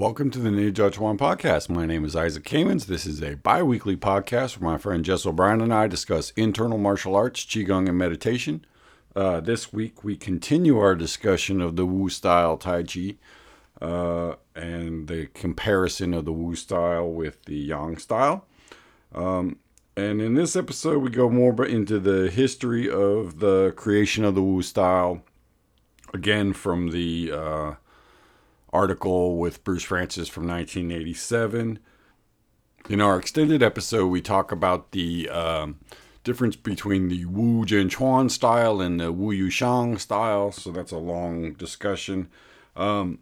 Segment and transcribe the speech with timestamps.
[0.00, 1.68] Welcome to the New Judge One podcast.
[1.68, 2.86] My name is Isaac Kamens.
[2.86, 6.78] This is a bi weekly podcast where my friend Jess O'Brien and I discuss internal
[6.78, 8.64] martial arts, Qigong, and meditation.
[9.14, 13.16] Uh, this week, we continue our discussion of the Wu style Tai Chi
[13.82, 18.46] uh, and the comparison of the Wu style with the Yang style.
[19.14, 19.58] Um,
[19.98, 24.42] and in this episode, we go more into the history of the creation of the
[24.42, 25.22] Wu style,
[26.14, 27.74] again from the uh,
[28.72, 31.78] article with Bruce Frantzis from 1987.
[32.88, 35.78] In our extended episode, we talk about the um,
[36.24, 40.52] difference between the Wu Jianchuan style and the Wu Yuxiang style.
[40.52, 42.28] So that's a long discussion.
[42.76, 43.18] Um,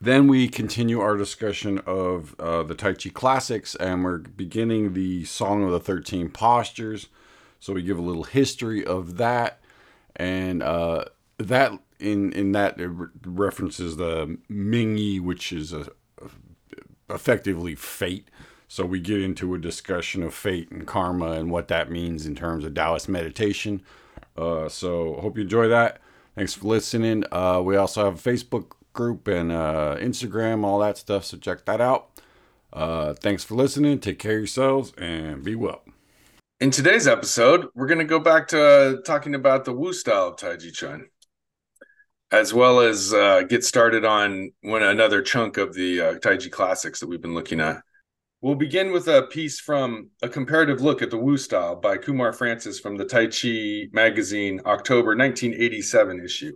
[0.00, 5.24] then we continue our discussion of uh, the Tai Chi classics, and we're beginning the
[5.24, 7.08] Song of the 13 Postures.
[7.60, 9.60] So we give a little history of that,
[10.14, 11.06] and uh,
[11.38, 15.88] that in in that it re- references the Mingyi, which is a,
[16.22, 18.30] a, effectively fate.
[18.68, 22.34] So we get into a discussion of fate and karma and what that means in
[22.34, 23.82] terms of Taoist meditation.
[24.36, 26.00] Uh, so hope you enjoy that.
[26.34, 27.24] Thanks for listening.
[27.30, 31.24] Uh, we also have a Facebook group and uh, Instagram, all that stuff.
[31.24, 32.10] So check that out.
[32.72, 34.00] Uh, thanks for listening.
[34.00, 35.82] Take care of yourselves and be well.
[36.58, 40.28] In today's episode, we're going to go back to uh, talking about the Wu style
[40.28, 41.08] of Tai Chi Chuan
[42.32, 47.00] as well as uh, get started on one another chunk of the uh, Taiji classics
[47.00, 47.82] that we've been looking at.
[48.40, 52.32] We'll begin with a piece from a comparative look at the Wu style by Kumar
[52.32, 56.52] Frantzis from the Tai Chi magazine, October 1987 issue.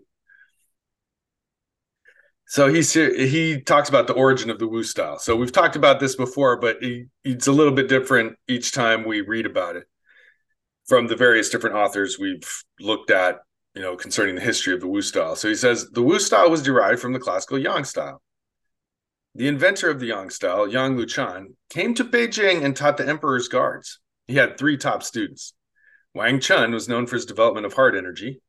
[2.46, 5.18] So he's he talks about the origin of the Wu style.
[5.18, 9.04] So we've talked about this before, but he, it's a little bit different each time
[9.04, 9.84] we read about it
[10.86, 13.38] from the various different authors we've looked at
[13.74, 15.36] you know, concerning the history of the Wu style.
[15.36, 18.22] So he says the Wu style was derived from the classical Yang style.
[19.34, 23.48] The inventor of the Yang style, Yang Luchan, came to Beijing and taught the emperor's
[23.48, 24.00] guards.
[24.26, 25.54] He had three top students.
[26.14, 28.40] Wang Chun was known for his development of hard energy,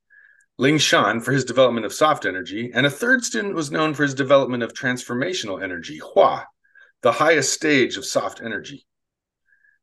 [0.57, 4.03] Ling Shan for his development of soft energy, and a third student was known for
[4.03, 6.45] his development of transformational energy, Hua,
[7.01, 8.85] the highest stage of soft energy.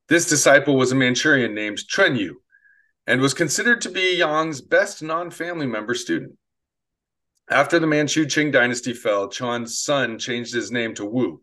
[0.08, 2.40] This disciple was a Manchurian named Chun Yu,
[3.08, 6.36] and was considered to be Yang's best non family member student.
[7.48, 11.40] After the Manchu Qing dynasty fell, Chuan's son changed his name to Wu,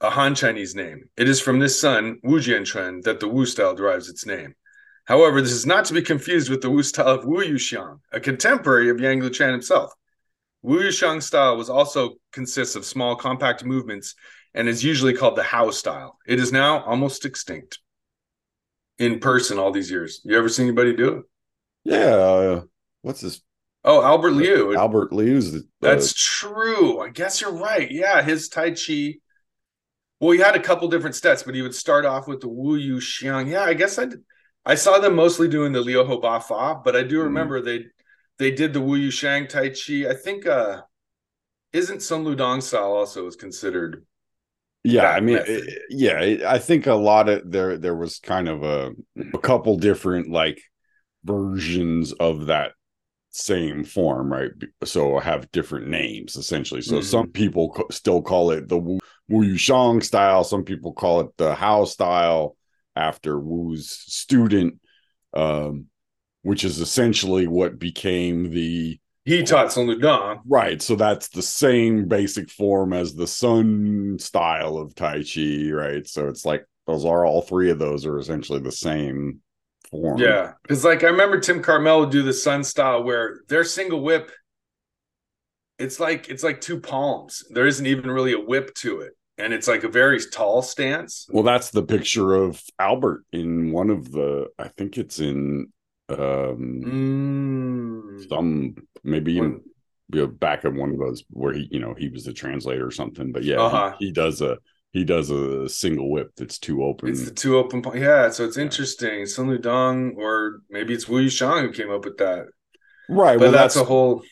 [0.00, 1.08] a Han Chinese name.
[1.16, 4.56] It is from this son, Wu Jianchuan, that the Wu style derives its name.
[5.04, 8.18] However, this is not to be confused with the Wu style of Wu Yuxiang, a
[8.18, 9.92] contemporary of Yang Luchan himself.
[10.62, 14.16] Wu Yuxiang style was also consists of small, compact movements
[14.52, 16.18] and is usually called the Hao style.
[16.26, 17.78] It is now almost extinct
[18.98, 20.20] in person all these years.
[20.24, 21.24] You ever seen anybody do it?
[21.84, 22.14] Yeah.
[22.14, 22.62] Uh,
[23.02, 23.40] what's this?
[23.84, 24.76] Oh, Albert Liu.
[24.76, 25.52] Albert Liu's.
[25.52, 27.00] The, uh, That's true.
[27.00, 27.90] I guess you're right.
[27.90, 29.14] Yeah, his Tai Chi.
[30.20, 32.74] Well, he had a couple different steps, but he would start off with the Wu
[32.76, 33.48] Yu Xiang.
[33.48, 34.24] Yeah, I guess I did.
[34.66, 37.24] I saw them mostly doing the Liu Ho Ba Fa, but I do mm-hmm.
[37.24, 37.64] remember mm.
[37.64, 37.84] they
[38.38, 40.10] they did the Wu Yu Xiang Tai Chi.
[40.10, 40.82] I think uh
[41.72, 44.04] isn't Sun Ludong style also is considered
[44.84, 48.48] yeah i mean it, yeah it, i think a lot of there there was kind
[48.48, 48.92] of a,
[49.34, 50.60] a couple different like
[51.24, 52.72] versions of that
[53.30, 54.50] same form right?
[54.84, 56.82] So have different names essentially.
[56.82, 57.02] So mm-hmm.
[57.02, 60.44] some people co- still call it the wu, wu yuxiang style.
[60.44, 62.56] Some people call it the hao style
[62.96, 64.80] after wu's student
[65.34, 65.86] um
[66.42, 70.40] which is essentially what became the he taught Sun Ludong.
[70.46, 70.80] Right.
[70.80, 76.06] So that's the same basic form as the Sun style of Tai Chi, right?
[76.08, 79.40] So it's like those are all three of those are essentially the same
[79.90, 80.18] form.
[80.18, 80.52] Yeah.
[80.62, 84.30] Because like I remember Tim Carmel would do the Sun style where their single whip,
[85.78, 87.44] it's like it's like two palms.
[87.50, 89.12] There isn't even really a whip to it.
[89.36, 91.28] And it's like a very tall stance.
[91.30, 95.70] Well, that's the picture of Albert in one of the I think it's in
[96.08, 97.77] um mm.
[98.28, 99.60] Some maybe even
[100.10, 102.86] you know, back at one of those where he you know he was the translator
[102.86, 103.94] or something but yeah uh-huh.
[103.98, 104.58] he, he, does a
[104.92, 107.10] he does a single whip that's too open.
[107.10, 109.26] It's the two open yeah so it's interesting.
[109.26, 112.46] Sun Ludong or maybe it's Wu Shang who came up with that.
[113.08, 114.22] Right but well that's, that's a whole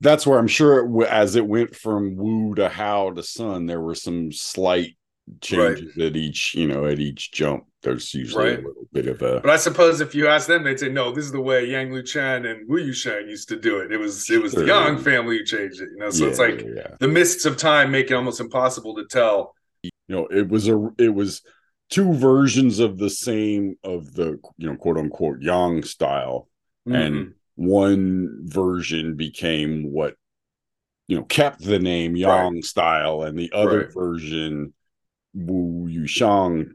[0.00, 3.80] that's where I'm sure it, as it went from Wu to Hao to Sun there
[3.80, 4.96] were some slight
[5.40, 6.06] changes right.
[6.06, 8.58] at each you know at each jump there's usually right.
[8.58, 11.12] a little bit of a but i suppose if you ask them they'd say no
[11.12, 13.98] this is the way yang Lu luchan and wu yuxiang used to do it it
[13.98, 14.62] was it was sure.
[14.62, 16.94] the yang family who changed it you know so yeah, it's like yeah.
[17.00, 20.90] the mists of time make it almost impossible to tell you know it was a
[20.98, 21.42] it was
[21.90, 26.48] two versions of the same of the you know quote unquote yang style
[26.88, 26.96] mm-hmm.
[26.96, 30.14] and one version became what
[31.08, 32.64] you know kept the name yang Right.
[32.64, 33.92] style and the other Right.
[33.92, 34.72] version
[35.34, 36.72] wu yushang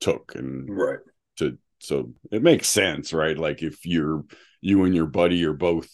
[0.00, 0.98] took and Right.
[1.36, 4.24] to so it makes sense right like if you're
[4.60, 5.88] you and your buddy are both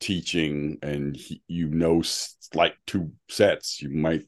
[0.00, 2.02] teaching and he, you know
[2.54, 4.22] like two sets you might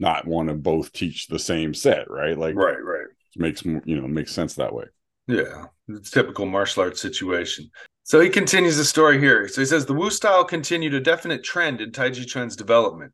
[0.00, 2.82] not want to both teach the same set right like Right.
[2.82, 3.06] Right.
[3.36, 4.84] it makes more you know makes sense that way
[5.28, 7.70] Yeah, it's typical martial arts situation.
[8.04, 9.46] So he continues the story here.
[9.46, 13.12] So he says the Wu style continued a definite trend in Taiji Chuan's development.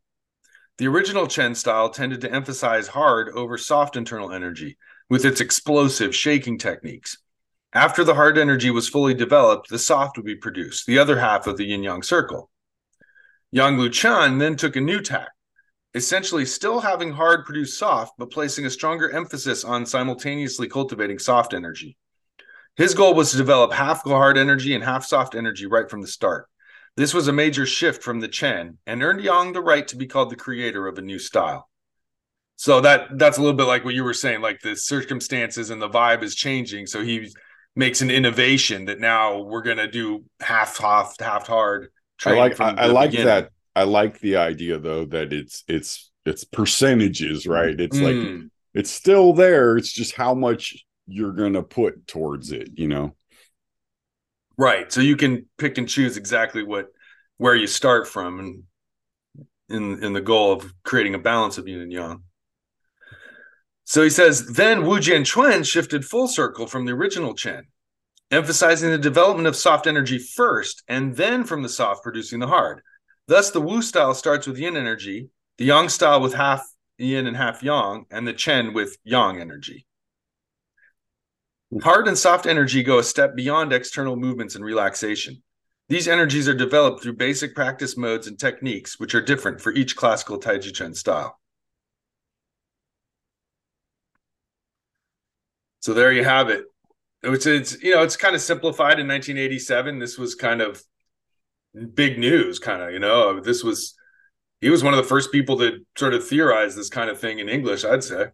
[0.78, 4.78] The original Chen style tended to emphasize hard over soft internal energy
[5.08, 7.18] with its explosive shaking techniques.
[7.72, 11.46] After the hard energy was fully developed, the soft would be produced, the other half
[11.46, 12.50] of the yin yang circle.
[13.50, 15.30] Yang Lu Chan then took a new tack,
[15.94, 21.54] essentially still having hard produce soft, but placing a stronger emphasis on simultaneously cultivating soft
[21.54, 21.96] energy.
[22.76, 26.06] His goal was to develop half hard energy and half soft energy right from the
[26.06, 26.48] start.
[26.96, 30.06] This was a major shift from the Chen and earned Yang the right to be
[30.06, 31.68] called the creator of a new style.
[32.58, 35.80] So that that's a little bit like what you were saying, like the circumstances and
[35.80, 36.86] the vibe is changing.
[36.86, 37.32] So he
[37.76, 41.90] makes an innovation that now we're gonna do half soft, half hard.
[42.24, 43.26] i like I, I like beginning.
[43.26, 48.50] that i like the idea though that it's it's it's percentages right it's like Mm,
[48.74, 53.14] it's still there it's just how much you're gonna put towards it you know
[54.56, 54.92] right.
[54.92, 56.86] So you can pick and choose exactly what
[57.38, 58.62] where you start from and
[59.68, 62.22] in in the goal of creating a balance of yin and yang.
[63.88, 67.68] So he says, then Wu Jianchuan shifted full circle from the original Chen,
[68.30, 72.82] emphasizing the development of soft energy first, and then from the soft producing the hard.
[73.28, 76.68] Thus, the Wu style starts with yin energy, the Yang style with half
[76.98, 79.86] yin and half yang, and the Chen with yang energy.
[81.82, 85.42] Hard and soft energy go a step beyond external movements and relaxation.
[85.88, 89.96] These energies are developed through basic practice modes and techniques, which are different for each
[89.96, 91.37] classical Taiji Chuan style.
[95.80, 96.64] So there you have it.
[97.22, 99.98] It's, it's you know it's kind of simplified in 1987.
[99.98, 100.82] This was kind of
[101.94, 103.94] big news, kind of you know this was
[104.60, 107.38] he was one of the first people to sort of theorize this kind of thing
[107.38, 107.84] in English.
[107.84, 108.28] I'd say.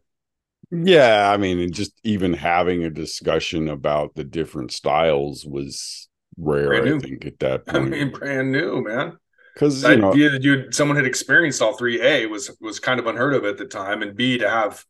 [0.70, 6.80] yeah i mean just even having a discussion about the different styles was rare i
[6.98, 9.18] think at that point, I mean, brand new, man.
[9.54, 12.80] because The you know idea that you someone had experienced all three A was was
[12.80, 14.84] kind of unheard of at the time, and B to have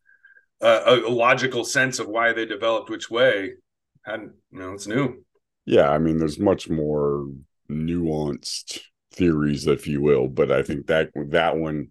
[0.64, 3.52] a, a logical sense of why they developed which way,
[4.06, 5.25] and you know it's new.
[5.66, 7.26] yeah i mean there's much more
[7.70, 8.81] nuanced
[9.12, 11.88] theories if you will but i think that that one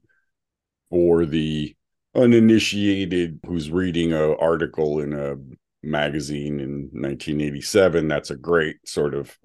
[0.90, 1.76] for the
[2.16, 5.36] uninitiated who's reading a article in a
[5.82, 9.36] magazine in 1987 that's a great sort of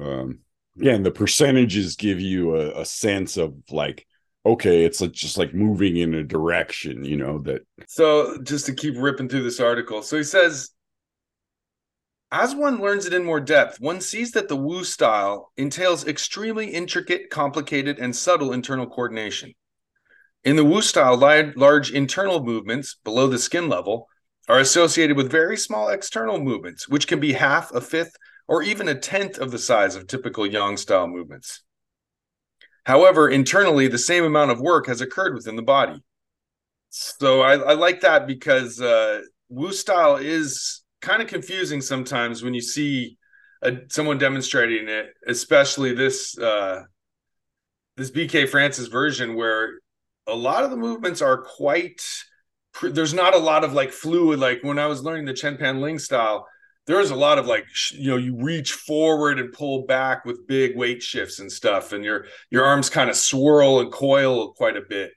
[0.00, 0.40] um
[0.76, 4.06] again the percentages give you a, a sense of like
[4.52, 8.74] okay it's like just like moving in a direction you know that So just to
[8.74, 10.70] keep ripping through this article, so he says.
[12.30, 16.66] As one learns it in more depth, one sees that the Wu style entails extremely
[16.66, 19.54] intricate, complicated, and subtle internal coordination.
[20.44, 24.08] In the Wu style, large internal movements below the skin level
[24.46, 28.14] are associated with very small external movements, which can be half, a fifth,
[28.46, 31.62] or even a tenth of the size of typical Yang style movements.
[32.88, 36.02] However, internally, the same amount of work has occurred within the body.
[36.88, 42.54] So I, I like that because uh, Wu style is kind of confusing sometimes when
[42.54, 43.18] you see
[43.60, 46.84] a, someone demonstrating it, especially this uh,
[47.98, 49.80] this BK Frantzis version where
[50.26, 52.00] a lot of the movements are quite.
[52.80, 54.38] There's not a lot of like fluid.
[54.38, 56.46] Like when I was learning the Chen Pan Ling style,
[56.88, 60.46] there was a lot of like you know you reach forward and pull back with
[60.48, 64.76] big weight shifts and stuff, and your your arms kind of swirl and coil quite
[64.76, 65.12] a bit.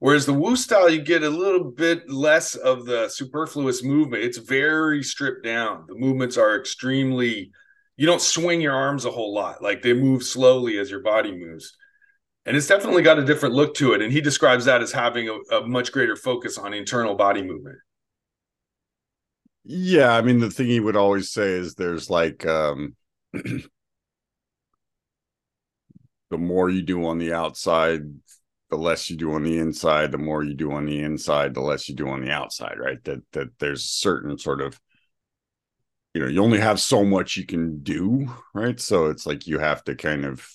[0.00, 4.22] Whereas the Wu style, you get a little bit less of the superfluous movement.
[4.22, 5.86] It's very stripped down.
[5.88, 7.52] The movements are extremely,
[7.96, 9.62] you don't swing your arms a whole lot.
[9.62, 11.74] Like they move slowly as your body moves.
[12.44, 14.02] And it's definitely got a different look to it.
[14.02, 17.78] And he describes that as having a, a much greater focus on internal body movement.
[19.64, 22.94] Yeah i mean the thing he would always say is there's like um
[23.32, 23.72] the
[26.38, 28.02] more you do on the outside
[28.70, 31.60] the less you do on the inside the more you do on the inside the
[31.60, 33.02] less you do on the outside right?
[33.04, 34.78] That that there's certain sort of
[36.12, 38.80] you know you only have so much you can do right?
[38.80, 40.46] So it's like you have to kind of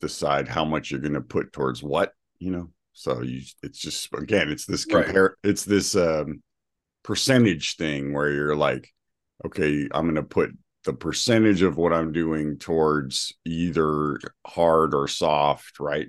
[0.00, 2.70] decide how much you're going to put towards what you know?
[2.92, 5.04] So you it's just again it's this Right.
[5.04, 6.42] compare it's this um
[7.06, 8.92] percentage thing where you're like
[9.44, 10.50] okay i'm going to put
[10.86, 16.06] the percentage of what I'm doing towards either hard or soft, right?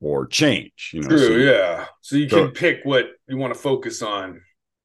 [0.00, 1.08] Or change, you know.
[1.08, 1.86] True, so, yeah.
[2.02, 4.42] So you so- can pick what you want to focus on.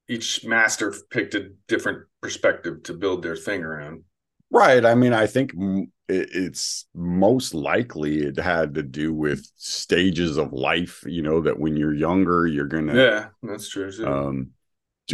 [0.07, 4.03] Each master picked a different perspective to build their thing around.
[4.49, 4.85] Right.
[4.85, 5.51] I mean, I think
[6.07, 11.75] it's most likely it had to do with stages of life, you know, that when
[11.75, 13.91] you're younger, you're going to Yeah, that's true.
[13.91, 14.07] too.
[14.07, 14.51] um,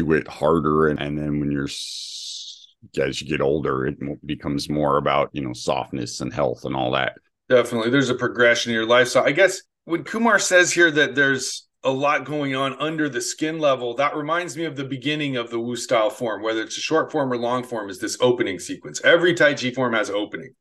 [0.03, 0.87] do it harder.
[0.87, 5.53] And, and then when you're, as you get older, it becomes more about, you know,
[5.53, 7.13] softness and health and all that.
[7.49, 7.89] Definitely.
[7.89, 9.07] There's a progression in your life.
[9.07, 13.21] So I guess when Kumar says here that there's a lot going on under the
[13.21, 16.77] skin level, that reminds me of the beginning of the Wu style form, whether it's
[16.77, 19.01] a short form or long form, is this opening sequence.
[19.03, 20.53] Every Tai Chi form has opening.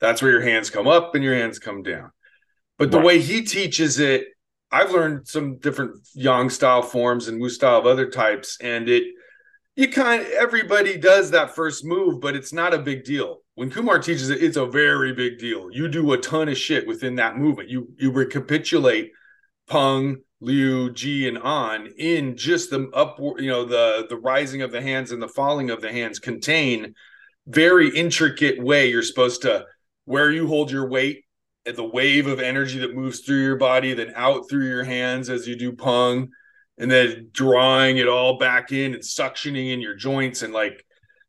[0.00, 2.10] That's where your hands come up and your hands come down.
[2.78, 3.06] But the Right.
[3.06, 4.28] way he teaches it,
[4.72, 9.04] I've learned some different Yang style forms and Wu style of other types, and it
[9.76, 13.38] you kind everybody does that first move, but it's not a big deal.
[13.54, 15.70] When Kumar teaches it, it's a very big deal.
[15.70, 17.68] You do a ton of shit within that movement.
[17.68, 19.12] You you recapitulate
[19.68, 24.72] Pung, Liu, Ji, and An in just the upward, you know, the the rising of
[24.72, 26.94] the hands and the falling of the hands contain
[27.46, 29.64] very intricate way you're supposed to
[30.04, 31.24] where you hold your weight
[31.64, 35.46] the wave of energy that moves through your body, then out through your hands as
[35.46, 36.28] you do Pung,
[36.78, 40.42] and then drawing it all back in and suctioning in your joints.
[40.42, 40.84] And like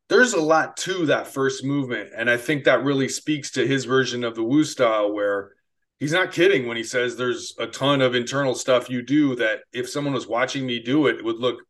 [0.08, 2.10] there's a lot to that first movement.
[2.16, 5.52] And i think that really speaks to his version of the wu style where
[6.00, 9.60] he's not kidding when he says there's a ton of internal stuff you do that
[9.72, 11.60] if someone was watching me do it, it would look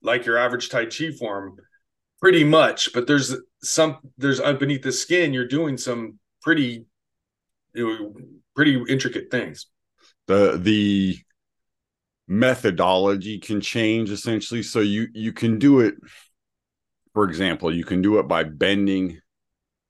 [0.00, 1.56] like your average tai chi form
[2.20, 2.92] pretty much.
[2.92, 6.86] But there's some there's uh, underneath the skin you're doing some pretty
[8.54, 9.66] pretty intricate things
[10.26, 11.18] The, the
[12.26, 14.62] methodology can change essentially.
[14.62, 15.94] So you, you can do it,
[17.12, 19.20] for example, you can do it by bending,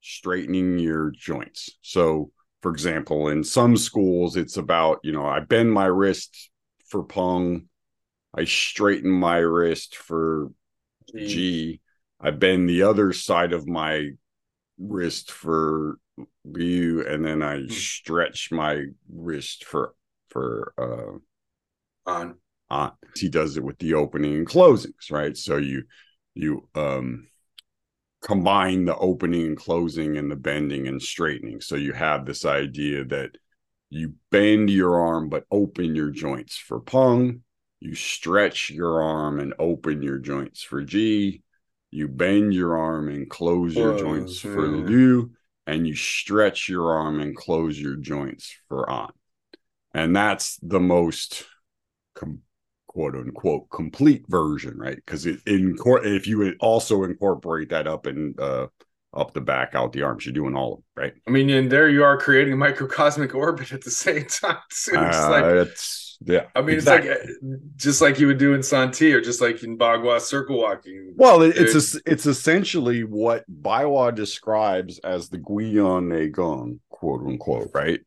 [0.01, 1.69] straightening your joints.
[1.81, 6.49] So, for example, in some schools, it's about, you know, I bend my wrist
[6.87, 7.67] for pung,
[8.35, 10.51] I straighten my wrist for
[11.15, 11.81] Ji.
[12.19, 14.09] I bend the other side of my
[14.77, 15.99] wrist for
[16.45, 19.93] Liu, and then I stretch my wrist for
[20.29, 22.35] for uh on
[22.69, 22.91] on.
[23.15, 25.35] He does it with the opening and closings, right?
[25.35, 25.83] So you
[26.33, 27.27] you um
[28.21, 31.61] combine the opening and closing and the bending and straightening.
[31.61, 33.31] So you have this idea that
[33.89, 37.41] you bend your arm but open your joints for pung.
[37.79, 41.43] You stretch your arm and open your joints for Ji.
[41.91, 44.87] You bend your arm and close your Close, joints for yeah.
[44.87, 45.31] Liu.
[45.67, 49.11] And you stretch your arm and close your joints for on.
[49.93, 51.45] And that's the most
[52.15, 52.41] com-
[52.87, 54.95] quote unquote complete version, right?
[54.97, 58.67] Because it in if you would also incorporate that up and uh
[59.13, 61.13] up the back, out the arms, you're doing all of right?
[61.27, 65.03] i mean and there you are creating a microcosmic orbit at the same time too.
[65.03, 66.45] it's Uh, like it's yeah.
[66.55, 67.09] I mean, exactly.
[67.09, 70.19] it's like uh, just like you would do in Santi or just like in Bagua
[70.21, 71.13] circle walking.
[71.15, 77.71] Well, it, it's It's- it's essentially what Baihua describes as the Guion Gong, quote unquote,
[77.73, 77.99] right?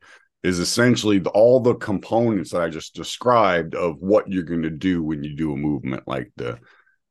[0.43, 4.71] Is essentially the, all the components that I just described of what you're going to
[4.71, 6.59] do when you do a movement like the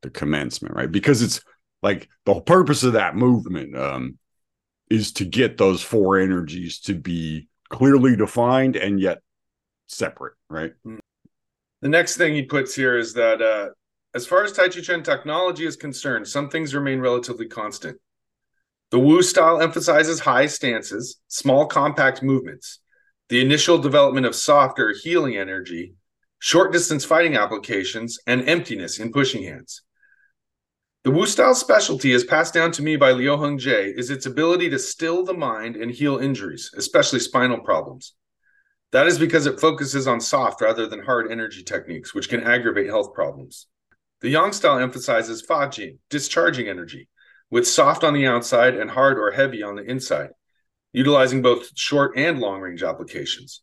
[0.02, 0.92] the commencement, right?
[0.92, 1.42] Because it's
[1.82, 4.18] like the whole purpose of that movement um,
[4.90, 9.20] is to get those four energies to be clearly defined and yet
[9.88, 10.74] separate, right?
[11.82, 13.70] The next thing he puts here is that uh,
[14.14, 18.00] as far as Tai Chi Chuan technology is concerned, some things remain relatively constant.
[18.90, 22.80] The Wu style emphasizes high stances, small compact movements,
[23.30, 25.96] the initial development of softer healing energy,
[26.40, 29.82] short distance fighting applications, and emptiness in pushing hands.
[31.04, 34.26] The Wu style specialty, as passed down to me by Liu Heng Jie, is its
[34.26, 38.14] ability to still the mind and heal injuries, especially spinal problems.
[38.92, 42.88] That is because it focuses on soft rather than hard energy techniques, which can aggravate
[42.88, 43.68] health problems.
[44.22, 47.10] The Yang style emphasizes Fa Jing, discharging energy,
[47.52, 50.30] with soft on the outside and hard or heavy on the inside,
[50.94, 53.62] utilizing both short and long range applications.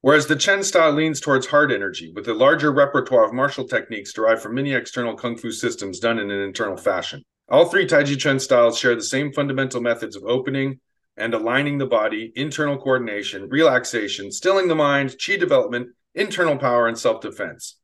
[0.00, 4.12] Whereas the Chen style leans towards hard energy, with a larger repertoire of martial techniques
[4.12, 7.22] derived from many external kung fu systems done in an internal fashion.
[7.48, 10.80] All three Taiji Chuan styles share the same fundamental methods of opening,
[11.16, 16.98] and aligning the body, internal coordination, relaxation, stilling the mind, chi development, internal power, and
[16.98, 17.76] self defense.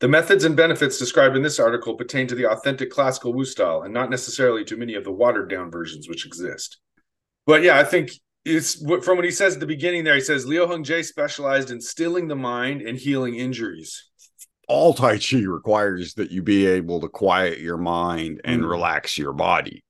[0.00, 3.82] The methods and benefits described in this article pertain to the authentic classical Wu style
[3.82, 6.78] and not necessarily to many of the watered down versions which exist.
[7.46, 8.12] But yeah, I think
[8.44, 8.74] it's
[9.04, 10.14] from what he says at the beginning there.
[10.14, 14.04] He says Liu Heng Jie specialized in stilling the mind and healing injuries.
[14.68, 18.70] all tai chi requires that you be able to quiet your mind and Mm.
[18.70, 19.82] relax your body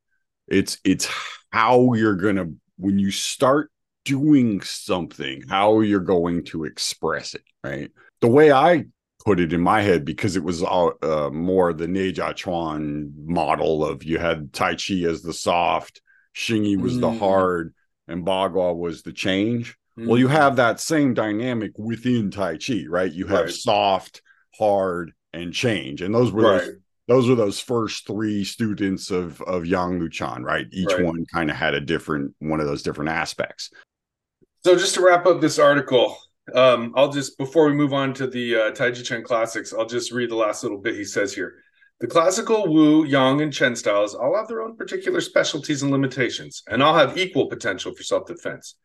[0.46, 1.08] It's it's
[1.50, 3.70] how you're gonna when you start
[4.04, 7.90] doing something, how you're going to express it, right?
[8.20, 8.86] The way I
[9.24, 13.12] put it in my head because it was all uh, more the Nei Jia Chuan
[13.26, 16.00] model of you had Tai Chi as the soft,
[16.34, 17.00] Xingyi was mm.
[17.00, 17.74] the hard,
[18.06, 19.76] and Bagua was the change.
[19.98, 20.06] Mm.
[20.06, 20.32] Well, you mm.
[20.32, 23.12] have that same dynamic within Tai Chi, right?
[23.12, 23.52] You have right.
[23.52, 24.22] soft,
[24.56, 26.60] hard, and change, and those were right.
[26.60, 26.76] those,
[27.08, 30.66] those were those first three students of of Yang Luchan, right?
[30.70, 31.04] Each right.
[31.04, 33.70] one kind of had a different one of those different aspects.
[34.64, 36.16] So just to wrap up this article,
[36.54, 40.12] um, I'll just before we move on to the uh, Taiji Chen classics, I'll just
[40.12, 41.54] read the last little bit he says here.
[42.00, 46.62] The classical Wu, Yang, and Chen styles all have their own particular specialties and limitations,
[46.68, 48.76] and all have equal potential for self-defense.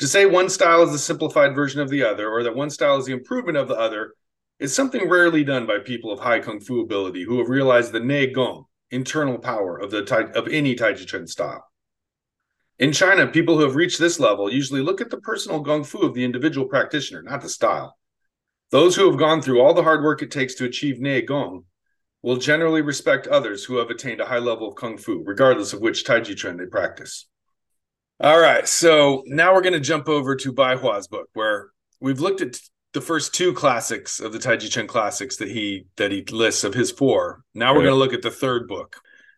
[0.00, 2.96] To say one style is the simplified version of the other, or that one style
[2.96, 4.14] is the improvement of the other,
[4.60, 8.00] is something rarely done by people of high kung fu ability who have realized the
[8.00, 11.64] Nei Gong, internal power of the of any Taiji Chuan style.
[12.78, 15.98] In China, people who have reached this level usually look at the personal Gong Fu
[15.98, 17.96] of the individual practitioner, not the style.
[18.70, 21.64] Those who have gone through all the hard work it takes to achieve Nei Gong
[22.22, 25.80] will generally respect others who have attained a high level of Kung Fu, regardless of
[25.80, 27.26] which Taiji Chuan they practice.
[28.20, 32.20] All right, so now we're going to jump over to Bai Hua's book, where we've
[32.20, 32.60] looked at
[32.92, 36.74] the first two classics of the Taiji Chuan classics that he that he lists of
[36.74, 37.42] his four.
[37.54, 38.96] Now we're going to look at the third book.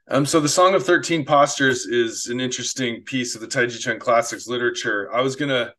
[0.09, 3.99] Um, so the Song of Thirteen Postures is an interesting piece of the Taiji Chuan
[3.99, 5.13] classics literature.
[5.15, 5.75] I was gonna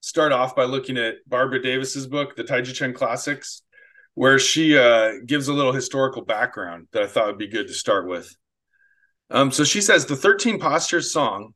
[0.00, 3.62] start off by looking at Barbara Davis's book, The Taiji Chuan Classics,
[4.14, 7.74] where she uh, gives a little historical background that I thought would be good to
[7.74, 8.36] start with.
[9.30, 11.54] Um, so she says the Thirteen Postures song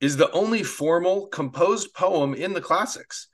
[0.00, 3.28] is the only formal composed poem in the classics.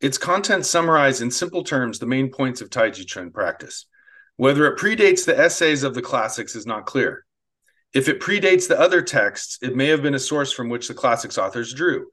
[0.00, 3.86] Its content summarize in simple terms the main points of Taiji Chuan practice.
[4.36, 7.24] Whether it predates the essays of the classics is not clear.
[7.92, 10.94] If it predates the other texts, it may have been a source from which the
[10.94, 12.06] classics authors drew.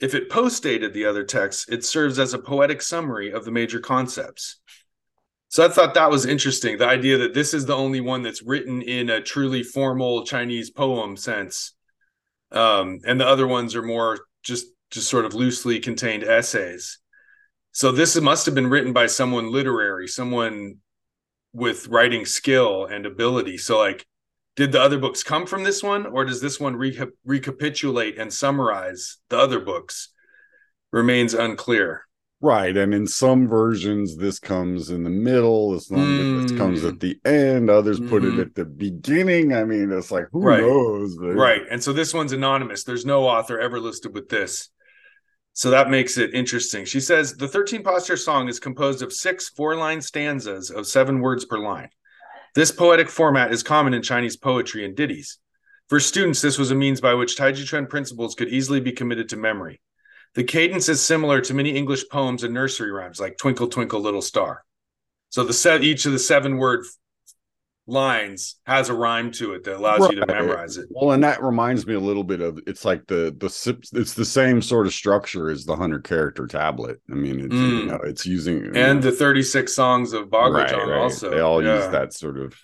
[0.00, 3.78] If it postdated the other texts, it serves as a poetic summary of the major
[3.78, 4.60] concepts.
[5.48, 6.76] So I thought that was interesting.
[6.76, 10.70] The idea that this is the only one that's written in a truly formal Chinese
[10.70, 11.74] poem sense,
[12.50, 16.98] um, and the other ones are more just just sort of loosely contained essays.
[17.72, 20.76] So this must have been written by someone literary, someone
[21.52, 23.58] with writing skill and ability.
[23.58, 24.06] So like
[24.56, 28.32] did the other books come from this one or does this one re- recapitulate and
[28.32, 30.10] summarize the other books
[30.92, 32.06] remains unclear
[32.40, 36.42] right and in some versions this comes in the middle some mm.
[36.42, 38.10] this comes at the end others mm-hmm.
[38.10, 38.40] put it mm-hmm.
[38.40, 40.60] at the beginning i mean it's like who right.
[40.60, 44.68] knows right and so this one's anonymous there's no author ever listed with this
[45.52, 46.84] so that makes it interesting.
[46.84, 51.20] She says the 13 posture song is composed of six four line stanzas of seven
[51.20, 51.90] words per line.
[52.54, 55.38] This poetic format is common in Chinese poetry and ditties.
[55.88, 59.28] For students, this was a means by which Taiji Chuan principles could easily be committed
[59.30, 59.80] to memory.
[60.34, 64.22] The cadence is similar to many English poems and nursery rhymes, like "Twinkle Twinkle Little
[64.22, 64.64] Star."
[65.28, 66.86] So the set each of the seven word
[67.86, 70.12] lines has a rhyme to it that allows right.
[70.12, 70.86] you to memorize it.
[70.90, 74.24] Well, and that reminds me a little bit of it's like the the it's the
[74.24, 77.00] same sort of structure as the hundred character tablet.
[77.10, 77.80] I mean, it's mm.
[77.80, 80.98] you know it's using and know, the thirty six songs of Zhang right, right.
[80.98, 81.30] also.
[81.30, 81.76] They all yeah.
[81.76, 82.54] use that sort of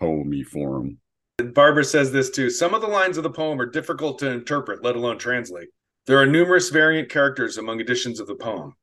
[0.00, 0.98] poemy form.
[1.38, 2.48] Barbara says this too.
[2.48, 5.68] Some of the lines of the poem are difficult to interpret, let alone translate.
[6.06, 8.74] There are numerous variant characters among editions of the poem.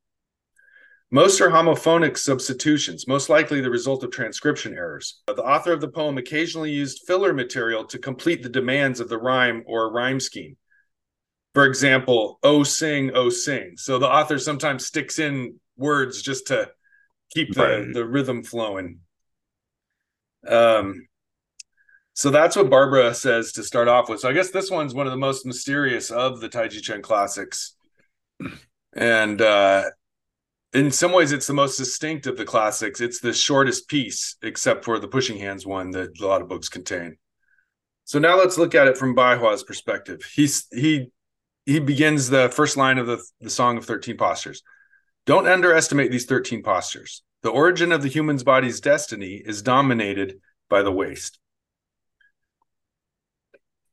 [1.13, 5.21] Most are homophonic substitutions, most likely the result of transcription errors.
[5.28, 9.17] The author of the poem occasionally used filler material to complete the demands of the
[9.17, 10.56] rhyme or rhyme scheme.
[11.54, 13.74] For example, oh sing, oh sing.
[13.76, 16.69] So the author sometimes sticks in words just to
[17.34, 17.93] keep the, right.
[17.93, 19.00] the rhythm flowing.
[20.47, 21.08] Um,
[22.13, 24.21] so that's what Barbara says to start off with.
[24.21, 27.76] So I guess this one's one of the most mysterious of the Taiji Chen classics.
[28.93, 29.84] And uh,
[30.74, 33.02] in some ways it's the most distinct of the classics.
[33.02, 36.70] It's the shortest piece except for the pushing hands one that a lot of books
[36.70, 37.18] contain.
[38.06, 40.24] So now let's look at it from Baihua's perspective.
[40.34, 41.12] He's he
[41.66, 44.64] he begins the first line of the, the song of 13 postures.
[45.26, 47.24] Don't underestimate these 13 postures.
[47.44, 51.40] The origin of the human's body's destiny is dominated by the waist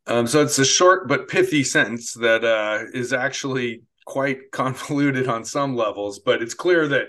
[0.09, 5.45] um, so it's a short but pithy sentence that uh, is actually quite convoluted on
[5.45, 7.09] some levels, but it's clear that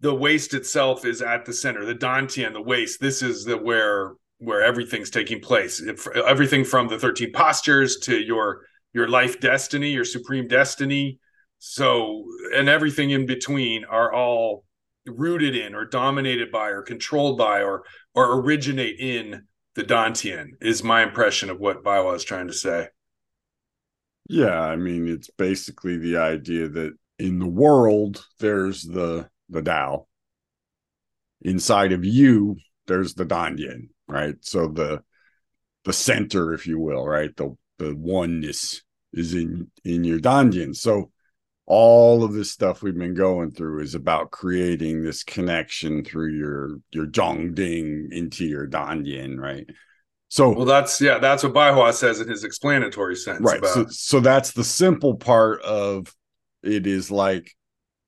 [0.00, 1.84] the waist itself is at the center.
[1.84, 5.80] The Dantian, the waist, this is the where where everything's taking place.
[5.80, 8.62] If, everything from the 13 postures to your
[8.92, 11.20] your life destiny, your supreme destiny.
[11.60, 12.24] So,
[12.56, 14.64] and everything in between are all
[15.06, 17.84] rooted in or dominated by or controlled by or
[18.14, 22.88] or originate in the Dantian is my impression of what Baihua is trying to say.
[24.28, 30.06] Yeah, I mean it's basically the idea that in the world there's the the Tao.
[31.42, 32.56] Inside of you,
[32.86, 34.36] there's the Dantian, right?
[34.40, 35.02] So the
[35.84, 37.36] the center, if you will, right?
[37.36, 38.82] The the oneness
[39.12, 40.76] is in in your Dantian.
[40.76, 41.10] So
[41.66, 46.78] all of this stuff we've been going through is about creating this connection through your
[46.92, 49.66] your Zhongding into your Dantian, right?
[50.32, 53.42] So well, that's yeah, that's what Baihua says in his explanatory sense.
[53.42, 53.58] Right.
[53.58, 53.74] About.
[53.74, 56.10] So so that's the simple part of
[56.62, 57.54] it is like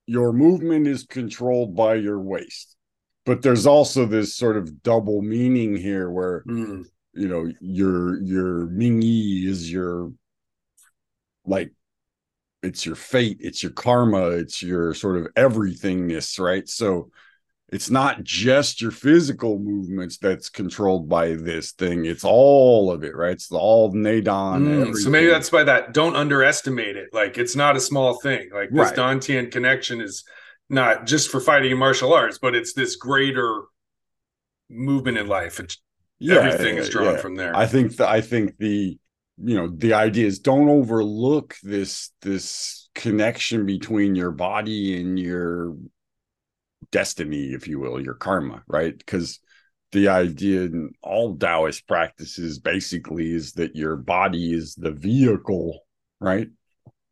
[0.06, 2.76] your movement is controlled by your waist.
[3.26, 6.87] But there's also this sort of double meaning here where Mm.
[7.12, 10.10] you know your your Ming Yi is your
[11.44, 11.72] like
[12.62, 16.66] it's your fate, it's your karma, it's your sort of everythingness, right?
[16.70, 17.10] So
[17.74, 23.16] it's not just your physical movements that's controlled by this thing, it's all of it,
[23.16, 23.32] right?
[23.32, 24.62] It's all Nadon.
[24.62, 25.92] Mm, so maybe that's why that.
[25.92, 27.08] Don't underestimate it.
[27.12, 28.50] Like it's not a small thing.
[28.54, 28.96] Like this Right.
[28.96, 30.22] Dantian connection is
[30.70, 33.62] not just for fighting in martial arts, but it's this greater
[34.70, 35.58] movement in life.
[35.58, 35.76] It's,
[36.30, 37.20] everything is drawn yeah.
[37.20, 37.56] from there.
[37.56, 38.96] I think the, I think the
[39.37, 45.74] you know the idea is don't overlook this this connection between your body and your
[46.90, 48.97] destiny, if you will, your karma, right?
[48.97, 49.40] Because
[49.92, 55.85] the idea in all Taoist practices basically is that your body is the vehicle,
[56.20, 56.49] right?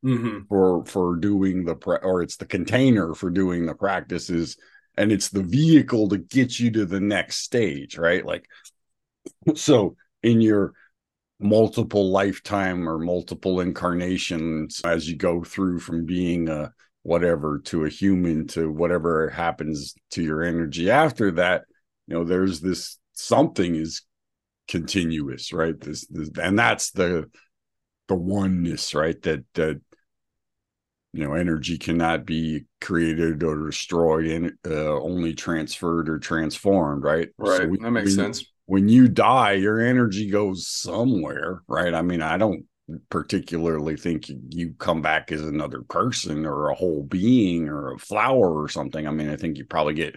[0.05, 0.49] Mhm.
[0.49, 4.57] for for doing the pra- or it's the container for doing the practices
[4.97, 8.45] and it's the vehicle to get you to the next stage right like
[9.55, 10.73] so in your
[11.41, 17.89] multiple lifetime or multiple incarnations as you go through from being a whatever to a
[17.89, 21.65] human to whatever happens to your energy after that
[22.07, 24.03] you know there's this something is
[24.69, 27.29] continuous right this, this and that's the
[28.09, 29.81] the oneness right that that
[31.13, 37.31] you know energy cannot be created or destroyed and uh, only transferred or transformed right
[37.37, 37.69] Right.
[37.69, 38.45] we- that makes sense.
[38.67, 42.65] when you die your energy goes somewhere right i mean i don't
[43.11, 48.61] particularly think you- come back as another person or a whole being or a flower
[48.63, 50.17] or something i mean i think you probably get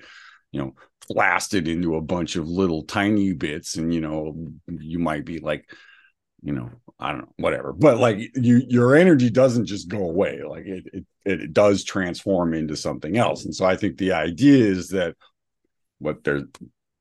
[0.52, 0.74] you know
[1.10, 4.36] blasted into a bunch of little tiny bits and you know
[4.68, 5.70] you might be like
[6.42, 7.74] you know i don't know whatever.
[7.74, 10.42] But like you your energy doesn't just go away.
[10.44, 13.44] Like it it, it does transform into something else.
[13.46, 15.16] And so i think the idea is that
[16.00, 16.44] what they're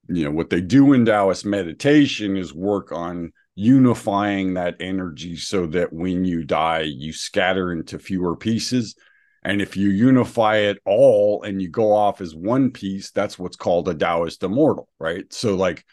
[0.08, 5.67] you know what they do in taoist meditation is work on unifying that energy so
[5.67, 8.97] that when you die you scatter into fewer pieces
[9.45, 13.57] and if you unify it all and you go off as one piece that's what's
[13.57, 15.85] called a taoist immortal right so like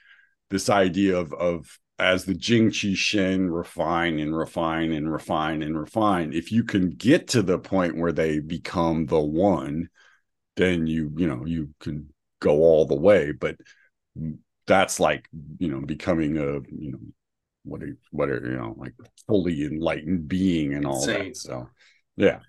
[0.50, 5.80] this idea of of as the Jing Qi Shen refine and refine and refine and
[5.80, 9.88] refine, if you can get to the point where they become the one,
[10.58, 13.32] then you you know you can go all the way.
[13.32, 13.58] But
[14.18, 15.28] mm, that's like
[15.60, 17.00] you know becoming a you know
[17.64, 18.94] what are what a you know like
[19.28, 21.34] fully enlightened being and all Saint.
[21.34, 21.38] that.
[21.38, 21.70] So
[22.18, 22.40] yeah,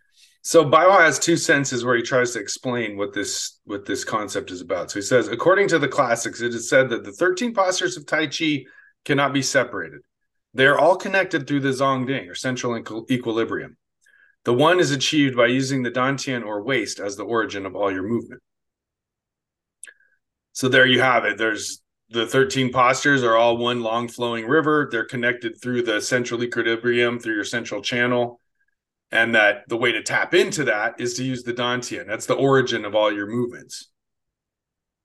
[0.42, 4.51] So Baihua has two senses where he tries to explain what this what this concept
[4.51, 4.90] is about.
[4.90, 8.07] So he says, according to the classics, it is said that the 13 postures of
[8.07, 8.64] Tai Chi
[9.05, 10.01] cannot be separated.
[10.55, 13.77] They are all connected through the Zhongding or central equi- equilibrium.
[14.44, 17.92] The one is achieved by using the Dantian or waist as the origin of all
[17.92, 18.42] your movement.
[20.53, 21.38] So there you have it.
[21.38, 21.81] There's
[22.12, 24.88] the 13 postures are all one long flowing river.
[24.90, 28.38] They're connected through the central equilibrium, through your central channel.
[29.11, 32.07] And that the way to tap into that is to use the dantian.
[32.07, 33.88] That's the origin of all your movements.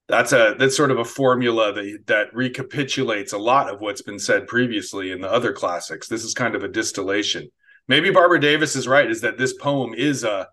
[0.08, 4.20] That's a that's sort of a formula that that recapitulates a lot of what's been
[4.20, 6.08] said previously in the other classics.
[6.08, 7.50] This is kind of a distillation.
[7.89, 10.48] Maybe barbara davis is right is that this poem is a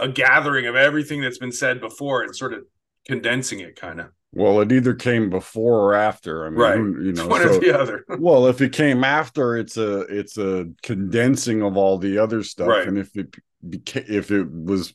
[0.00, 2.64] a gathering of everything that's been said before and sort of
[3.06, 6.46] condensing it kind of well, it either came before or after.
[6.46, 6.76] I mean, Right.
[6.78, 10.36] you know, one so- or the other well if it came after it's a it's
[10.38, 12.86] a condensing of all the other stuff Right.
[12.86, 13.34] and if it
[13.68, 14.94] became if it was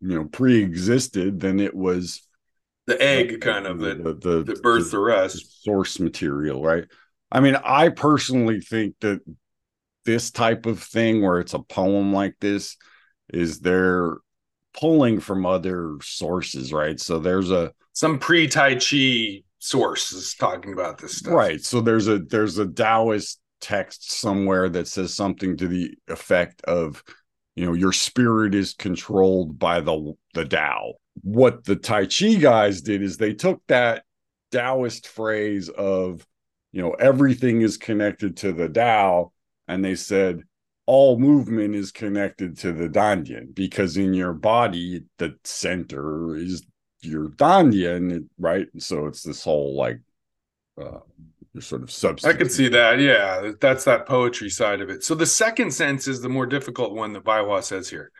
[0.00, 2.22] you know pre-existed then it was
[2.86, 6.84] the egg kind of the that the, that birthed the rest source material right
[7.32, 9.20] i mean i personally think that
[10.04, 12.76] this type of thing where it's a poem like this
[13.34, 14.16] is they're
[14.72, 20.98] pulling from other sources right so there's a some pre-tai chi source is talking about
[20.98, 21.60] this stuff Right.
[21.60, 27.02] So there's a there's a Taoist text somewhere that says something to the effect of,
[27.56, 30.92] you know, your spirit is controlled by the the Tao.
[31.22, 34.04] What the Tai Chi guys did is they took that
[34.52, 36.24] Taoist phrase of,
[36.70, 39.32] you know, everything is connected to the Tao.
[39.66, 40.44] And they said
[40.86, 46.64] all movement is connected to the Dantian because in your body, the center is
[47.00, 48.66] your Dantian, right?
[48.78, 50.00] So it's this whole like
[50.80, 51.00] uh,
[51.60, 52.34] sort of substance.
[52.34, 53.00] I can see that.
[53.00, 55.04] Yeah, that's that poetry side of it.
[55.04, 58.10] So the second sense is the more difficult one that Baihua says here.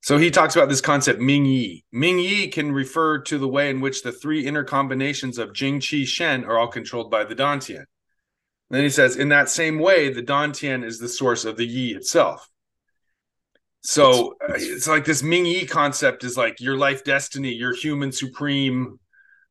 [0.00, 1.84] So he talks about this concept Ming Yi.
[1.90, 5.80] Ming Yi can refer to the way in which the three inner combinations of Jing,
[5.80, 7.84] Qi, Shen are all controlled by the Dantian.
[8.70, 11.96] Then he says, in that same way, the Dantian is the source of the Yi
[11.96, 12.48] itself.
[13.88, 17.74] So it's, it's, it's like this Ming Yi concept is like your life destiny, your
[17.74, 19.00] human supreme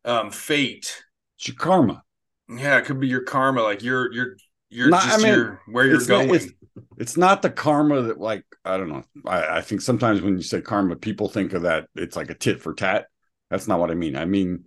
[0.06, 1.04] um, fate.
[1.40, 2.04] It's your karma.
[2.48, 3.64] Yeah, it could be your karma.
[3.64, 4.38] Like you're you're
[4.70, 6.28] you're not, just I mean, your, where you're going.
[6.28, 6.54] Not, it's,
[7.00, 9.04] it's, not the karma that like I don't know.
[9.26, 12.36] I, I think sometimes when you say karma, people think of that it's like a
[12.36, 13.08] tit for tat.
[13.50, 14.16] That's not what I mean.
[14.16, 14.66] I mean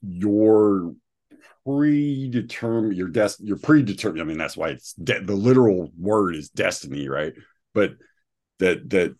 [0.00, 0.94] your
[1.66, 4.22] predetermined your des your predetermined.
[4.22, 7.32] I mean that's why it's de- the literal word is destiny, right?
[7.74, 7.94] But
[8.62, 9.14] that that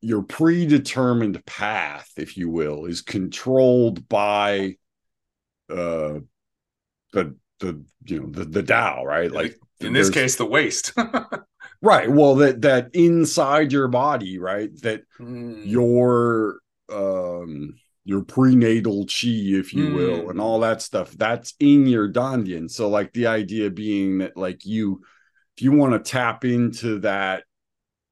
[0.00, 4.76] your predetermined path, if you will, is controlled by
[5.70, 6.20] uh
[7.12, 9.30] the the you know the the Tao, right?
[9.30, 10.92] Like in this case, the waist.
[11.82, 12.10] right.
[12.10, 14.70] Well, that that inside your body, right?
[14.82, 15.62] That mm.
[15.64, 16.58] your
[16.92, 19.94] um your prenatal chi, if you mm.
[19.94, 22.70] will, and all that stuff, that's in your Dantian.
[22.70, 25.02] So, like the idea being that like you
[25.56, 27.44] if you want to tap into that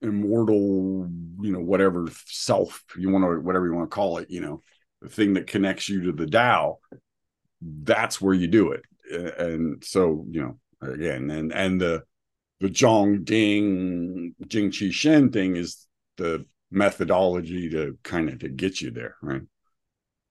[0.03, 1.09] immortal,
[1.41, 4.63] you know, whatever self you want to whatever you want to call it, you know,
[5.03, 6.79] the thing that connects you to the Tao,
[7.61, 10.59] that's where you do it and so you know
[10.89, 12.03] again and and the
[12.61, 15.87] the Zhong Ding Jing Qi Shen thing is
[16.19, 19.43] the methodology to kind of to get you there, right?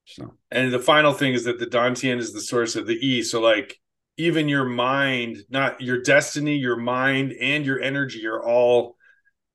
[0.06, 3.24] So and the final thing is that the Dantian is the source of the E.
[3.24, 3.80] So like
[4.18, 8.96] even your mind, not your destiny, your mind and your energy are all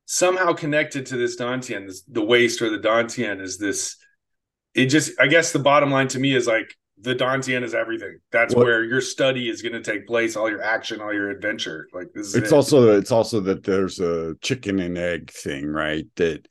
[0.06, 1.86] somehow connected to this Dantian.
[1.86, 3.96] This, the waist or the Dantian is this.
[4.74, 8.18] It just, I guess, the bottom line to me is like the Dantian is everything.
[8.32, 11.86] That's where your study is going to take place, all your action, all your adventure.
[11.92, 12.54] Like this it's it.
[12.54, 16.06] also it's also that there's a chicken and egg thing, right?
[16.16, 16.46] That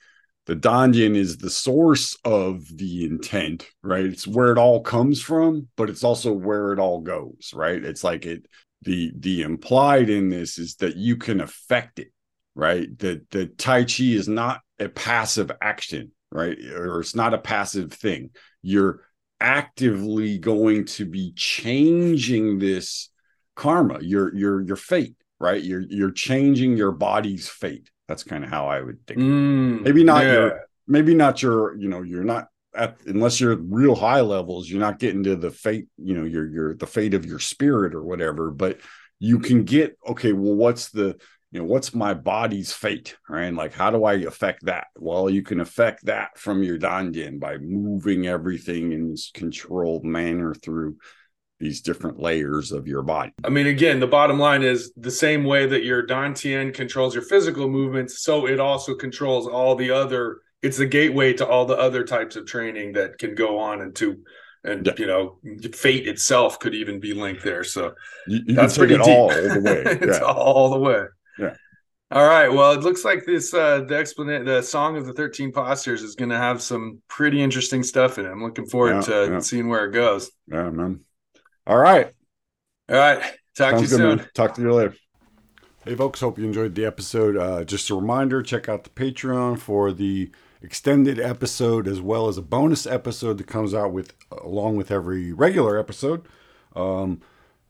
[0.46, 4.06] the Dantian is the source of the intent, right?
[4.06, 7.84] It's where it all comes from, but it's also where it all goes, right?
[7.84, 8.46] It's like it
[8.82, 12.12] the the implied in this is that you can affect it,
[12.56, 12.98] right?
[13.00, 16.58] That the Tai Chi is not a passive action, right?
[16.76, 18.32] Or it's not a passive thing.
[18.62, 19.02] You're
[19.40, 23.10] actively going to be changing this
[23.56, 25.62] karma, your your your fate, right?
[25.64, 27.90] You're you're changing your body's fate.
[28.08, 29.20] That's kind of how I would think.
[29.20, 30.32] Mm, maybe not yeah.
[30.32, 34.80] your maybe not your, you know, you're not at unless you're real high levels, you're
[34.80, 38.04] not getting to the fate, you know, your your the fate of your spirit or
[38.04, 38.80] whatever, but
[39.20, 41.18] you can get okay, well, what's the
[41.54, 45.44] you know what's my body's fate right like how do i affect that well you
[45.44, 50.98] can affect that from your dantian by moving everything in this controlled manner through
[51.60, 55.44] these different layers of your body i mean again the bottom line is the same
[55.44, 60.40] way that your dantian controls your physical movements so it also controls all the other
[60.64, 64.24] it's the gateway to all the other types of training that can go on into
[64.64, 64.94] and yeah.
[64.98, 65.38] you know
[65.74, 67.94] fate itself could even be linked there so
[68.28, 69.06] you, you that's pretty deep.
[69.06, 70.26] all the way it's yeah.
[70.26, 71.06] all the way
[71.38, 71.56] yeah.
[72.12, 72.48] All right.
[72.48, 76.16] Well, it looks like this uh the explanation the song of the 13 postures is
[76.16, 78.30] gonna have some pretty interesting stuff in it.
[78.30, 79.40] I'm looking forward yeah, to yeah.
[79.40, 80.30] seeing where it goes.
[80.48, 81.02] Yeah, man.
[81.66, 82.12] All right.
[82.90, 83.22] All right.
[83.56, 84.18] Talk Sounds to you good, soon.
[84.18, 84.28] Man.
[84.36, 84.96] Talk to you later.
[85.86, 87.36] Hey folks, hope you enjoyed the episode.
[87.36, 92.38] Uh, just a reminder, check out the Patreon for the extended episode as well as
[92.38, 96.26] a bonus episode that comes out with along with every regular episode.
[96.76, 97.22] Um,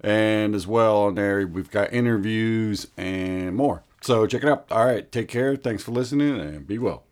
[0.04, 3.84] and as well on there, we've got interviews and more.
[4.02, 4.66] So check it out.
[4.70, 5.10] All right.
[5.12, 5.56] Take care.
[5.56, 7.04] Thanks for listening and be well.